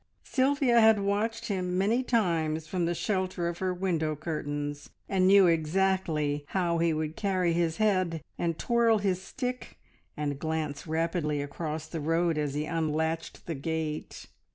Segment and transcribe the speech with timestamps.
[0.23, 5.45] Sylvia had watched him many times from the shelter of her window curtains, and knew
[5.45, 9.77] exactly how he would carry his head, and twirl his stick,
[10.17, 14.25] and glance rapidly across the road as he unlatched the gate.